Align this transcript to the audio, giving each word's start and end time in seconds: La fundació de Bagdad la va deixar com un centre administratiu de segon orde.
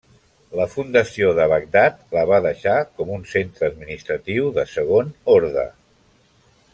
La 0.59 0.65
fundació 0.75 1.27
de 1.39 1.45
Bagdad 1.51 1.99
la 2.17 2.23
va 2.31 2.39
deixar 2.47 2.75
com 3.01 3.13
un 3.19 3.27
centre 3.35 3.69
administratiu 3.75 4.51
de 4.59 4.67
segon 4.75 5.13
orde. 5.39 5.67